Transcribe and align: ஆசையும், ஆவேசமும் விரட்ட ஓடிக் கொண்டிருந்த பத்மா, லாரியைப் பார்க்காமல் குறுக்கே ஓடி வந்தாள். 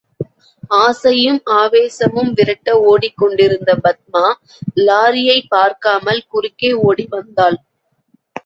ஆசையும், 0.67 1.41
ஆவேசமும் 1.45 2.33
விரட்ட 2.33 2.79
ஓடிக் 2.79 3.17
கொண்டிருந்த 3.17 3.79
பத்மா, 3.83 4.33
லாரியைப் 4.75 5.45
பார்க்காமல் 5.49 6.23
குறுக்கே 6.27 6.73
ஓடி 6.73 7.05
வந்தாள். 7.09 7.57